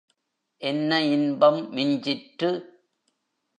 [0.61, 2.51] என்ன இன்பம் மிஞ்சிற்று?